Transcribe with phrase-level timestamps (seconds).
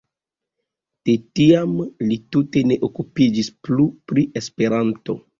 [1.09, 1.75] De tiam
[2.11, 5.17] li tute ne okupiĝis plu pri Esperanto.